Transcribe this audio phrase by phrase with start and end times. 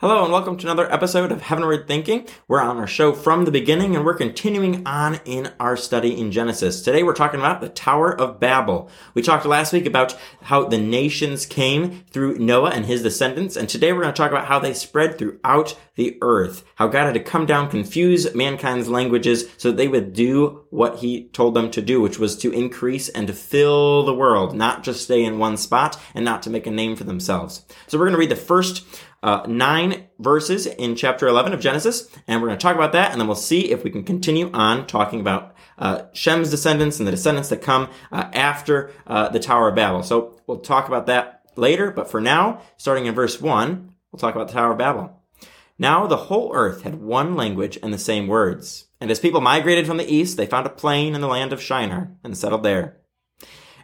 [0.00, 2.26] Hello and welcome to another episode of Heavenward Thinking.
[2.48, 6.32] We're on our show from the beginning and we're continuing on in our study in
[6.32, 6.80] Genesis.
[6.80, 8.88] Today we're talking about the Tower of Babel.
[9.12, 13.68] We talked last week about how the nations came through Noah and his descendants, and
[13.68, 16.64] today we're going to talk about how they spread throughout the earth.
[16.76, 21.00] How God had to come down, confuse mankind's languages so that they would do what
[21.00, 24.82] he told them to do, which was to increase and to fill the world, not
[24.82, 27.66] just stay in one spot and not to make a name for themselves.
[27.86, 28.86] So we're going to read the first
[29.22, 33.12] uh, nine verses in chapter 11 of Genesis, and we're going to talk about that,
[33.12, 37.06] and then we'll see if we can continue on talking about uh, Shem's descendants and
[37.06, 40.02] the descendants that come uh, after uh, the Tower of Babel.
[40.02, 44.34] So we'll talk about that later, but for now, starting in verse 1, we'll talk
[44.34, 45.16] about the Tower of Babel.
[45.78, 48.86] Now the whole earth had one language and the same words.
[49.00, 51.62] And as people migrated from the east, they found a plain in the land of
[51.62, 52.99] Shinar and settled there.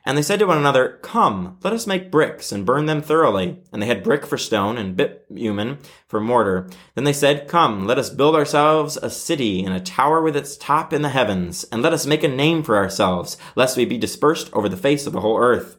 [0.07, 3.59] And they said to one another, Come, let us make bricks and burn them thoroughly.
[3.73, 6.71] And they had brick for stone and bitumen for mortar.
[6.95, 10.57] Then they said, Come, let us build ourselves a city and a tower with its
[10.57, 13.99] top in the heavens, and let us make a name for ourselves, lest we be
[13.99, 15.77] dispersed over the face of the whole earth.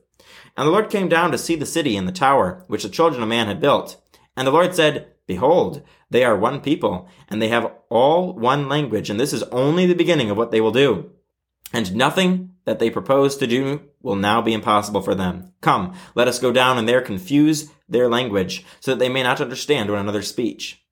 [0.58, 3.24] And the Lord came down to see the city and the tower, which the children
[3.24, 3.96] of man had built.
[4.36, 9.10] And the Lord said, Behold, they are one people, and they have all one language,
[9.10, 11.12] and this is only the beginning of what they will do.
[11.74, 15.52] And nothing that they propose to do will now be impossible for them.
[15.62, 19.42] Come, let us go down and there confuse their language, so that they may not
[19.42, 20.84] understand one another's speech.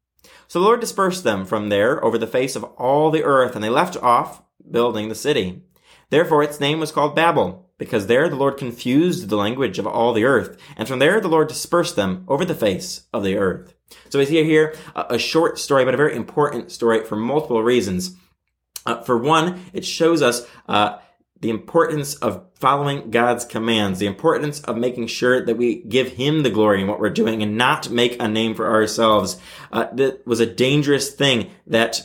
[0.47, 3.63] So the Lord dispersed them from there over the face of all the earth, and
[3.63, 5.63] they left off building the city.
[6.09, 10.13] Therefore its name was called Babel, because there the Lord confused the language of all
[10.13, 13.73] the earth, and from there the Lord dispersed them over the face of the earth.
[14.09, 18.15] So we see here a, short story, but a very important story for multiple reasons.
[18.85, 20.97] Uh, for one, it shows us uh,
[21.41, 26.43] the importance of following God's commands, the importance of making sure that we give Him
[26.43, 29.39] the glory in what we're doing and not make a name for ourselves.
[29.71, 32.01] Uh, that was a dangerous thing that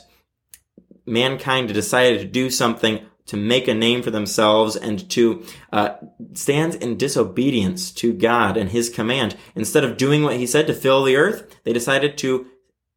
[1.06, 5.95] mankind decided to do something to make a name for themselves and to uh,
[6.35, 9.36] stand in disobedience to God and His command.
[9.55, 12.46] Instead of doing what He said to fill the earth, they decided to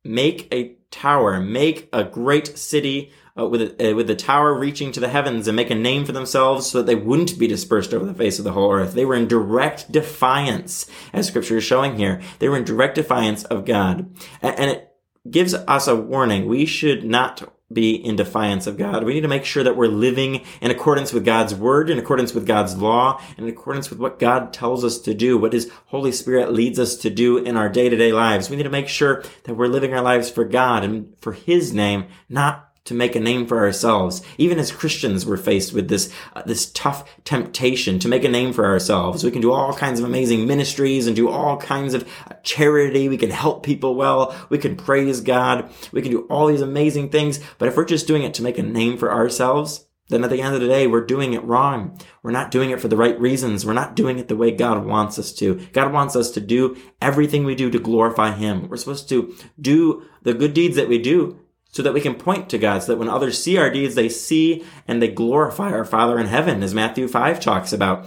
[0.04, 5.00] make a tower, make a great city uh, with uh, with the tower reaching to
[5.00, 8.06] the heavens and make a name for themselves so that they wouldn't be dispersed over
[8.06, 8.94] the face of the whole earth.
[8.94, 12.22] They were in direct defiance, as Scripture is showing here.
[12.40, 14.90] They were in direct defiance of God, and, and it
[15.30, 16.46] gives us a warning.
[16.46, 19.04] We should not be in defiance of God.
[19.04, 22.34] We need to make sure that we're living in accordance with God's word, in accordance
[22.34, 26.12] with God's law, in accordance with what God tells us to do, what His Holy
[26.12, 28.50] Spirit leads us to do in our day to day lives.
[28.50, 31.74] We need to make sure that we're living our lives for God and for His
[31.74, 34.22] name, not to make a name for ourselves.
[34.38, 38.52] Even as Christians, we're faced with this, uh, this tough temptation to make a name
[38.52, 39.24] for ourselves.
[39.24, 43.08] We can do all kinds of amazing ministries and do all kinds of uh, charity.
[43.08, 44.36] We can help people well.
[44.50, 45.72] We can praise God.
[45.92, 47.40] We can do all these amazing things.
[47.58, 50.42] But if we're just doing it to make a name for ourselves, then at the
[50.42, 51.98] end of the day, we're doing it wrong.
[52.22, 53.66] We're not doing it for the right reasons.
[53.66, 55.56] We're not doing it the way God wants us to.
[55.72, 58.68] God wants us to do everything we do to glorify Him.
[58.68, 61.40] We're supposed to do the good deeds that we do
[61.74, 64.08] so that we can point to God, so that when others see our deeds, they
[64.08, 68.06] see and they glorify our Father in heaven, as Matthew 5 talks about.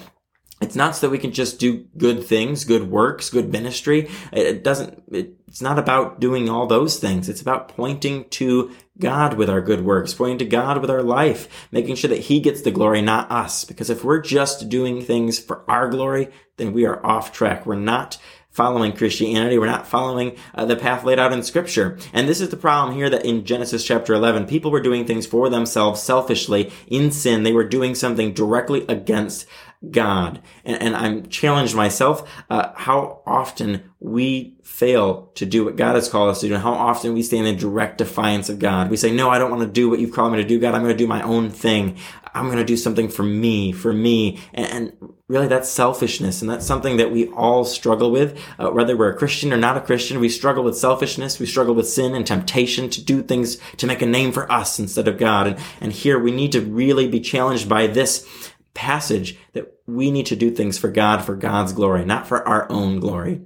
[0.58, 4.08] It's not so that we can just do good things, good works, good ministry.
[4.32, 7.28] It doesn't, it's not about doing all those things.
[7.28, 11.68] It's about pointing to God with our good works, pointing to God with our life,
[11.70, 13.64] making sure that He gets the glory, not us.
[13.64, 17.66] Because if we're just doing things for our glory, then we are off track.
[17.66, 18.16] We're not
[18.56, 19.58] following Christianity.
[19.58, 21.98] We're not following uh, the path laid out in scripture.
[22.14, 25.26] And this is the problem here that in Genesis chapter 11, people were doing things
[25.26, 27.42] for themselves selfishly in sin.
[27.42, 29.46] They were doing something directly against
[29.90, 30.40] God.
[30.64, 36.08] And, and I'm challenged myself, uh, how often we fail to do what God has
[36.08, 38.90] called us to do and how often we stand in direct defiance of God.
[38.90, 40.74] We say, no, I don't want to do what you've called me to do, God.
[40.74, 41.98] I'm going to do my own thing.
[42.36, 44.38] I'm going to do something for me, for me.
[44.52, 46.42] And, and really that's selfishness.
[46.42, 48.38] And that's something that we all struggle with.
[48.58, 51.38] Uh, whether we're a Christian or not a Christian, we struggle with selfishness.
[51.38, 54.78] We struggle with sin and temptation to do things to make a name for us
[54.78, 55.46] instead of God.
[55.46, 58.28] And, and here we need to really be challenged by this
[58.74, 62.70] passage that we need to do things for God, for God's glory, not for our
[62.70, 63.40] own glory.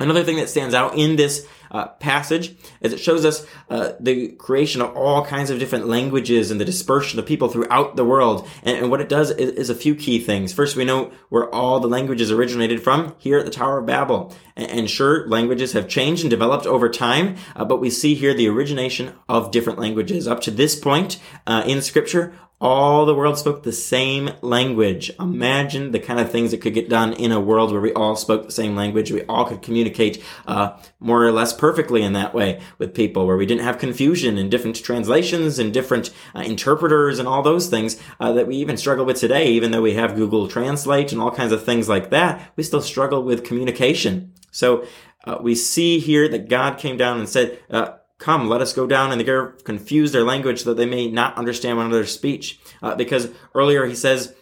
[0.00, 4.28] Another thing that stands out in this uh, passage is it shows us uh, the
[4.28, 8.48] creation of all kinds of different languages and the dispersion of people throughout the world.
[8.62, 10.52] And, and what it does is, is, a few key things.
[10.52, 14.34] First, we know where all the languages originated from here at the Tower of Babel.
[14.56, 18.34] And, and sure, languages have changed and developed over time, uh, but we see here
[18.34, 20.26] the origination of different languages.
[20.26, 25.10] Up to this point uh, in Scripture, all the world spoke the same language.
[25.18, 28.16] Imagine the kind of things that could get done in a world where we all
[28.16, 29.10] spoke the same language.
[29.10, 33.38] We all could communicate uh, more or less perfectly in that way with people, where
[33.38, 37.98] we didn't have confusion and different translations and different uh, interpreters and all those things
[38.20, 39.48] uh, that we even struggle with today.
[39.48, 42.82] Even though we have Google Translate and all kinds of things like that, we still
[42.82, 44.34] struggle with communication.
[44.50, 44.84] So
[45.24, 48.86] uh, we see here that God came down and said, uh, Come, let us go
[48.86, 52.60] down and they confuse their language so that they may not understand one another's speech.
[52.82, 54.34] Uh, because earlier he says,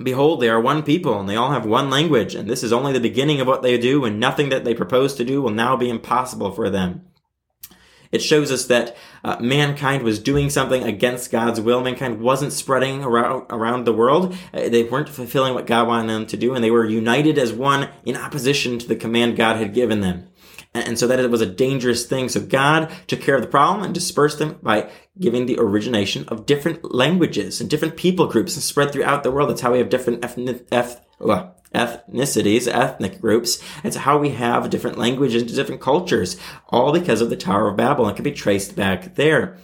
[0.00, 2.92] Behold, they are one people, and they all have one language, and this is only
[2.92, 5.76] the beginning of what they do, and nothing that they propose to do will now
[5.76, 7.07] be impossible for them.
[8.10, 11.82] It shows us that uh, mankind was doing something against God's will.
[11.82, 14.36] Mankind wasn't spreading around, around the world.
[14.52, 17.52] Uh, they weren't fulfilling what God wanted them to do, and they were united as
[17.52, 20.28] one in opposition to the command God had given them.
[20.74, 22.28] And so that it was a dangerous thing.
[22.28, 26.46] So God took care of the problem and dispersed them by giving the origination of
[26.46, 29.50] different languages and different people groups and spread throughout the world.
[29.50, 30.68] That's how we have different ethnic,
[31.20, 33.62] ethnicities, ethnic groups.
[33.84, 36.36] It's how we have different languages different cultures,
[36.68, 39.58] all because of the Tower of Babel and can be traced back there.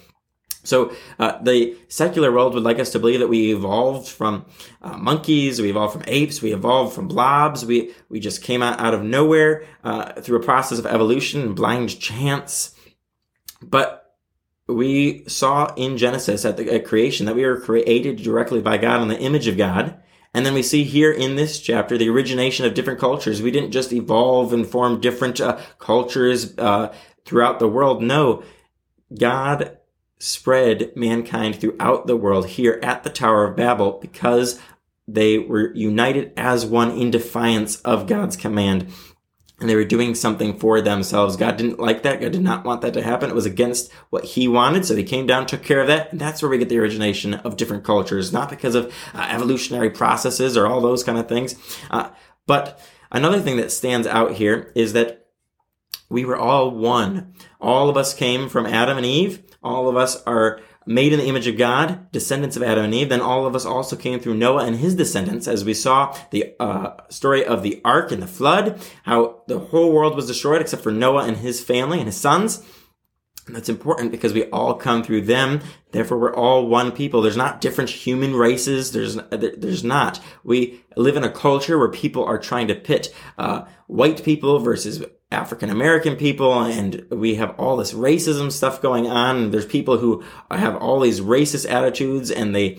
[0.64, 4.46] So uh, the secular world would like us to believe that we evolved from
[4.80, 8.80] uh, monkeys, we evolved from apes, we evolved from blobs, we we just came out,
[8.80, 12.74] out of nowhere uh, through a process of evolution blind chance.
[13.60, 14.16] But
[14.66, 19.02] we saw in Genesis at the at creation that we were created directly by God
[19.02, 20.00] in the image of God.
[20.34, 23.40] And then we see here in this chapter the origination of different cultures.
[23.40, 26.92] We didn't just evolve and form different uh, cultures uh,
[27.24, 28.02] throughout the world.
[28.02, 28.42] No,
[29.16, 29.78] God
[30.18, 34.60] spread mankind throughout the world here at the Tower of Babel because
[35.06, 38.90] they were united as one in defiance of God's command.
[39.60, 41.36] And they were doing something for themselves.
[41.36, 42.20] God didn't like that.
[42.20, 43.30] God did not want that to happen.
[43.30, 44.84] It was against what he wanted.
[44.84, 46.10] So he came down, took care of that.
[46.10, 49.90] And that's where we get the origination of different cultures, not because of uh, evolutionary
[49.90, 51.54] processes or all those kind of things.
[51.88, 52.10] Uh,
[52.46, 52.80] but
[53.12, 55.23] another thing that stands out here is that
[56.14, 57.34] we were all one.
[57.60, 61.26] All of us came from Adam and Eve all of us are made in the
[61.26, 63.08] image of God, descendants of Adam and Eve.
[63.08, 66.54] Then all of us also came through Noah and his descendants, as we saw the
[66.60, 70.82] uh, story of the ark and the flood, how the whole world was destroyed except
[70.82, 72.62] for Noah and his family and his sons.
[73.46, 75.60] And that's important because we all come through them.
[75.92, 77.20] Therefore, we're all one people.
[77.20, 78.92] There's not different human races.
[78.92, 80.18] There's there's not.
[80.44, 85.04] We live in a culture where people are trying to pit uh, white people versus
[85.34, 89.50] African American people, and we have all this racism stuff going on.
[89.50, 92.78] There's people who have all these racist attitudes, and they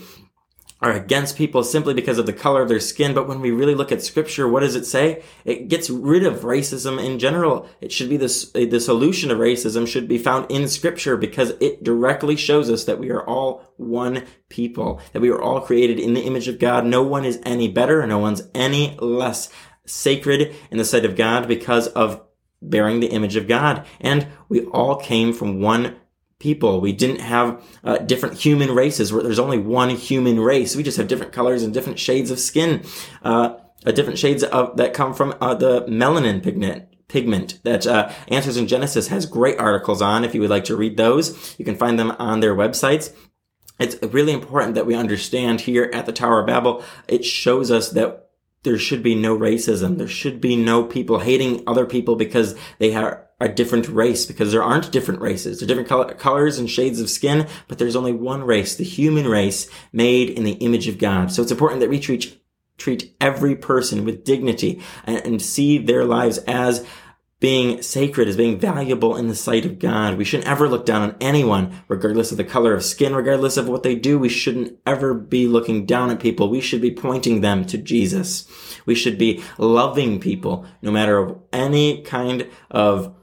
[0.82, 3.14] are against people simply because of the color of their skin.
[3.14, 5.24] But when we really look at scripture, what does it say?
[5.44, 7.68] It gets rid of racism in general.
[7.82, 11.84] It should be this, the solution of racism should be found in scripture because it
[11.84, 16.14] directly shows us that we are all one people, that we are all created in
[16.14, 16.86] the image of God.
[16.86, 19.50] No one is any better no one's any less
[19.86, 22.22] sacred in the sight of God because of
[22.70, 23.86] bearing the image of God.
[24.00, 25.96] And we all came from one
[26.40, 26.82] people.
[26.82, 30.76] We didn't have uh, different human races where there's only one human race.
[30.76, 32.84] We just have different colors and different shades of skin,
[33.24, 36.90] uh, uh, different shades of that come from uh, the melanin pigment.
[37.08, 40.26] Pigment that uh, Answers in Genesis has great articles on.
[40.26, 43.14] If you would like to read those, you can find them on their websites.
[43.80, 46.84] It's really important that we understand here at the Tower of Babel.
[47.08, 48.25] It shows us that
[48.66, 49.98] there should be no racism.
[49.98, 54.52] There should be no people hating other people because they are a different race because
[54.52, 55.60] there aren't different races.
[55.60, 58.84] There are different color, colors and shades of skin, but there's only one race, the
[58.84, 61.32] human race made in the image of God.
[61.32, 62.42] So it's important that we treat,
[62.78, 66.86] treat every person with dignity and, and see their lives as
[67.40, 70.18] being sacred, as being valuable in the sight of God.
[70.18, 73.68] We shouldn't ever look down on anyone, regardless of the color of skin, regardless of
[73.68, 74.18] what they do.
[74.18, 76.50] We shouldn't ever be looking down at people.
[76.50, 78.48] We should be pointing them to Jesus.
[78.86, 83.14] We should be loving people, no matter of any kind of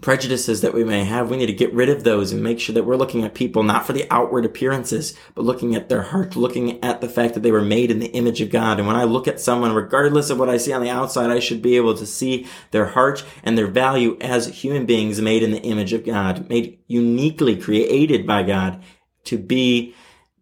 [0.00, 2.74] prejudices that we may have, we need to get rid of those and make sure
[2.74, 6.36] that we're looking at people not for the outward appearances, but looking at their heart,
[6.36, 8.78] looking at the fact that they were made in the image of God.
[8.78, 11.40] And when I look at someone, regardless of what I see on the outside, I
[11.40, 15.50] should be able to see their heart and their value as human beings made in
[15.50, 18.82] the image of God, made uniquely created by God
[19.24, 19.94] to be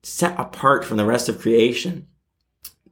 [0.03, 2.07] set apart from the rest of creation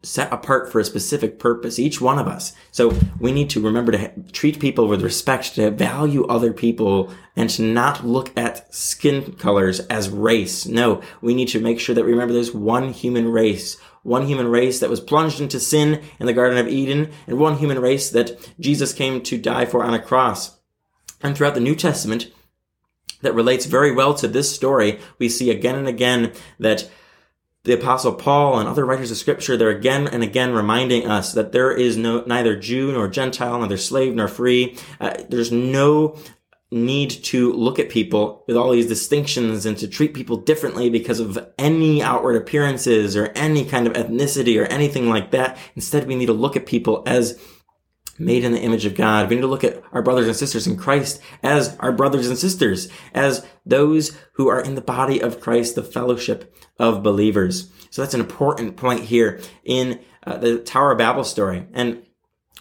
[0.07, 2.55] set apart for a specific purpose, each one of us.
[2.71, 7.51] So we need to remember to treat people with respect, to value other people, and
[7.51, 10.67] to not look at skin colors as race.
[10.67, 14.49] No, we need to make sure that we remember there's one human race, one human
[14.49, 18.09] race that was plunged into sin in the Garden of Eden, and one human race
[18.11, 20.59] that Jesus came to die for on a cross.
[21.23, 22.31] And throughout the New Testament,
[23.23, 26.89] that relates very well to this story, we see again and again that
[27.67, 31.51] the apostle Paul and other writers of scripture, they're again and again reminding us that
[31.51, 34.79] there is no, neither Jew nor Gentile, neither slave nor free.
[35.01, 36.17] Uh, there's no
[36.71, 41.19] need to look at people with all these distinctions and to treat people differently because
[41.19, 45.59] of any outward appearances or any kind of ethnicity or anything like that.
[45.75, 47.41] Instead, we need to look at people as
[48.19, 49.29] made in the image of God.
[49.29, 52.39] We need to look at our brothers and sisters in Christ as our brothers and
[52.39, 57.71] sisters, as those who are in the body of Christ, the fellowship of believers.
[57.91, 61.67] So that's an important point here in uh, the Tower of Babel story.
[61.73, 62.03] And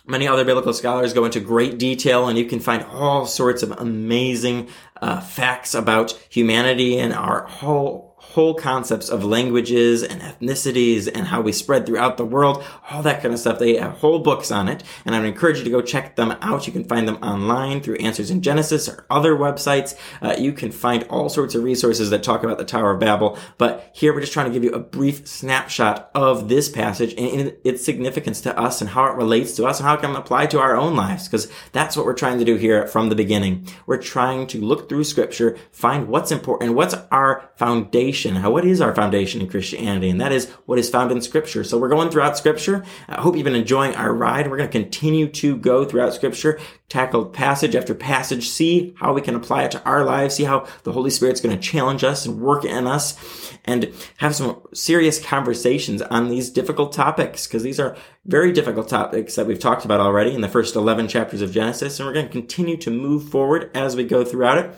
[0.07, 3.71] Many other biblical scholars go into great detail and you can find all sorts of
[3.71, 4.69] amazing
[5.01, 11.41] uh, facts about humanity and our whole whole concepts of languages and ethnicities and how
[11.41, 13.59] we spread throughout the world, all that kind of stuff.
[13.59, 16.35] They have whole books on it, and I would encourage you to go check them
[16.41, 16.67] out.
[16.67, 19.97] You can find them online through Answers in Genesis or other websites.
[20.21, 23.37] Uh, you can find all sorts of resources that talk about the Tower of Babel,
[23.57, 27.53] but here we're just trying to give you a brief snapshot of this passage and
[27.63, 30.45] its significance to us and how it relates to us and how it can apply
[30.47, 33.67] to our own lives, because that's what we're trying to do here from the beginning.
[33.85, 38.41] We're trying to look through scripture, find what's important, what's our foundation foundation.
[38.41, 40.09] How, what is our foundation in Christianity?
[40.09, 41.63] And that is what is found in Scripture.
[41.63, 42.83] So we're going throughout Scripture.
[43.09, 44.49] I hope you've been enjoying our ride.
[44.49, 49.21] We're going to continue to go throughout Scripture, tackle passage after passage, see how we
[49.21, 52.25] can apply it to our lives, see how the Holy Spirit's going to challenge us
[52.25, 53.17] and work in us,
[53.65, 59.35] and have some serious conversations on these difficult topics, because these are very difficult topics
[59.35, 62.27] that we've talked about already in the first 11 chapters of Genesis, and we're going
[62.27, 64.71] to continue to move forward as we go throughout it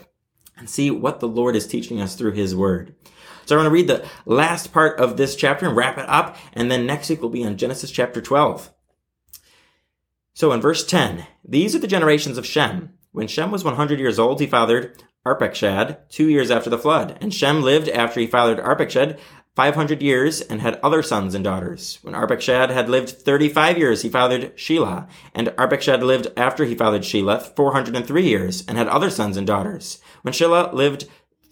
[0.58, 2.96] and see what the Lord is teaching us through His Word.
[3.47, 6.35] So I want to read the last part of this chapter and wrap it up.
[6.51, 8.71] And then next week we'll be on Genesis chapter 12.
[10.33, 12.91] So in verse 10, these are the generations of Shem.
[13.13, 17.17] When Shem was 100 years old, he fathered Arpachshad two years after the flood.
[17.21, 19.17] And Shem lived after he fathered Arpachshad
[19.55, 21.97] 500 years and had other sons and daughters.
[22.03, 25.09] When Arpachshad had lived 35 years, he fathered Shelah.
[25.33, 29.99] And Arpachshad lived after he fathered Shelah 403 years and had other sons and daughters.
[30.21, 31.07] When Shelah lived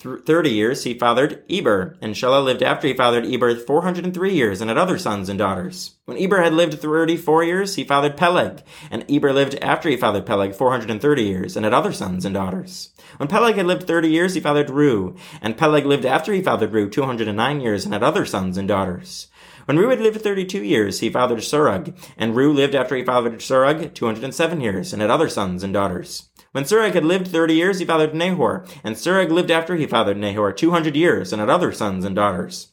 [0.05, 4.69] 30 years, he fathered Eber, and Shelah lived after he fathered Eber 403 years and
[4.69, 5.95] had other sons and daughters.
[6.05, 10.25] When Eber had lived 34 years, he fathered Peleg, and Eber lived after he fathered
[10.25, 12.91] Peleg 430 years and had other sons and daughters.
[13.17, 16.71] When Peleg had lived 30 years, he fathered Reu, and Peleg lived after he fathered
[16.71, 19.27] Reu 209 years and had other sons and daughters.
[19.65, 23.39] When Reu had lived 32 years, he fathered Serug, and Reu lived after he fathered
[23.39, 26.29] Serug 207 years and had other sons and daughters.
[26.55, 30.15] When Serug had lived thirty years, he fathered Nahor, and Serug lived after he fathered
[30.15, 32.69] Nahor two hundred years, and had other sons and daughters.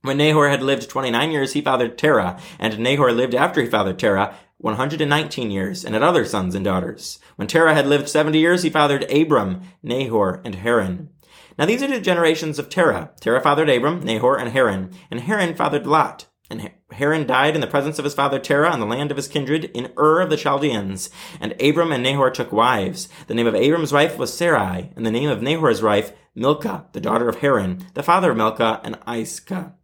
[0.00, 3.98] When Nahor had lived twenty-nine years, he fathered Terah, and Nahor lived after he fathered
[3.98, 7.18] Terah 119 years, and had other sons and daughters.
[7.36, 11.10] When Terah had lived 70 years, he fathered Abram, Nahor, and Haran.
[11.58, 13.10] Now these are the generations of Terah.
[13.20, 16.24] Terah fathered Abram, Nahor, and Haran, and Haran fathered Lot.
[16.50, 19.28] And Haran died in the presence of his father Terah on the land of his
[19.28, 21.08] kindred in Ur of the Chaldeans.
[21.40, 23.08] And Abram and Nahor took wives.
[23.28, 27.00] The name of Abram's wife was Sarai, and the name of Nahor's wife Milcah, the
[27.00, 29.74] daughter of Haran, the father of Milcah and Iscah.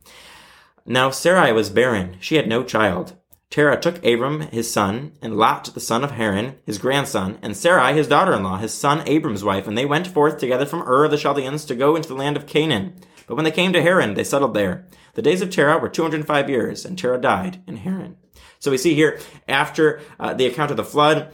[0.85, 3.15] Now Sarai was barren; she had no child.
[3.51, 7.95] Terah took Abram his son, and Lot the son of Haran his grandson, and Sarai
[7.95, 11.17] his daughter-in-law, his son Abram's wife, and they went forth together from Ur of the
[11.17, 12.95] Chaldeans to go into the land of Canaan.
[13.27, 14.87] But when they came to Haran, they settled there.
[15.17, 18.19] The days of Terah were 205 years, and Terah died in Haran.
[18.59, 19.19] So we see here,
[19.49, 21.33] after uh, the account of the flood,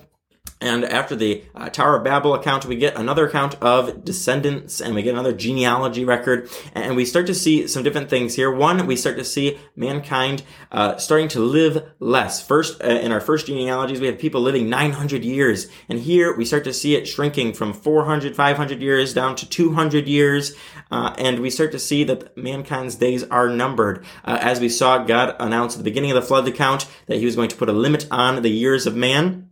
[0.63, 4.95] and after the uh, Tower of Babel account, we get another account of descendants and
[4.95, 6.49] we get another genealogy record.
[6.73, 8.49] And we start to see some different things here.
[8.49, 12.47] One, we start to see mankind uh, starting to live less.
[12.47, 15.69] First, uh, in our first genealogies, we had people living 900 years.
[15.89, 20.07] And here we start to see it shrinking from 400, 500 years down to 200
[20.07, 20.55] years.
[20.93, 24.05] Uh, and we start to see that mankind's days are numbered.
[24.25, 27.25] Uh, as we saw God announce at the beginning of the flood account that he
[27.25, 29.49] was going to put a limit on the years of man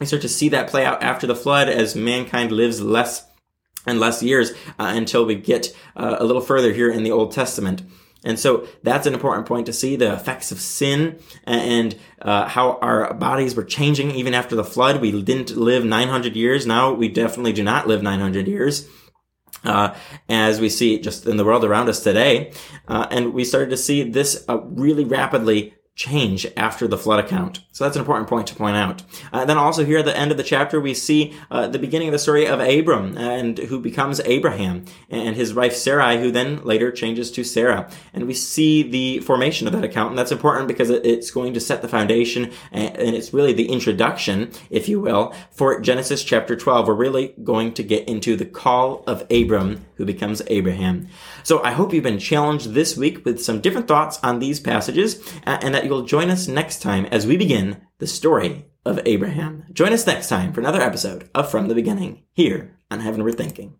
[0.00, 3.26] we start to see that play out after the flood as mankind lives less
[3.86, 7.32] and less years uh, until we get uh, a little further here in the Old
[7.32, 7.82] Testament.
[8.24, 12.78] And so that's an important point to see the effects of sin and uh, how
[12.80, 15.00] our bodies were changing even after the flood.
[15.00, 16.66] We didn't live 900 years.
[16.66, 18.88] Now we definitely do not live 900 years.
[19.62, 19.94] Uh,
[20.28, 22.52] as we see just in the world around us today.
[22.86, 27.60] Uh, and we started to see this uh, really rapidly change after the flood account.
[27.70, 29.04] So that's an important point to point out.
[29.32, 32.08] Uh, then also here at the end of the chapter, we see uh, the beginning
[32.08, 36.64] of the story of Abram and who becomes Abraham and his wife Sarai, who then
[36.64, 37.88] later changes to Sarah.
[38.12, 40.10] And we see the formation of that account.
[40.10, 44.50] And that's important because it's going to set the foundation and it's really the introduction,
[44.70, 46.88] if you will, for Genesis chapter 12.
[46.88, 51.08] We're really going to get into the call of Abram who becomes Abraham.
[51.44, 55.20] So I hope you've been challenged this week with some different thoughts on these passages
[55.46, 59.64] uh, and that you'll join us next time as we begin the story of Abraham.
[59.72, 63.74] Join us next time for another episode of From the Beginning here on Heavenward Thinking.